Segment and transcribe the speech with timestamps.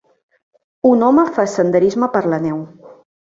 [0.91, 2.65] Un home fa senderisme per la neu.